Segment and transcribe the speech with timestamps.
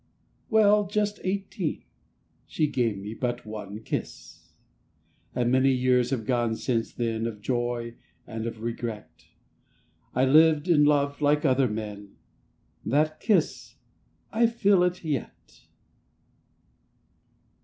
[0.49, 1.83] Well, just eighteen—
[2.47, 4.51] She gave me but one kiss...
[5.35, 7.93] And many years have gone since then Of joy
[8.25, 9.25] and of regret;
[10.15, 12.15] I lived and loved like other men—
[12.83, 15.67] That kiss—I feel it yet!